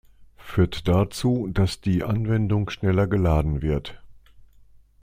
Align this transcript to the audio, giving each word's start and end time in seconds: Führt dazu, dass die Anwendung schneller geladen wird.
Führt 0.37 0.87
dazu, 0.87 1.47
dass 1.51 1.79
die 1.79 2.03
Anwendung 2.03 2.71
schneller 2.71 3.05
geladen 3.05 3.61
wird. 3.61 4.01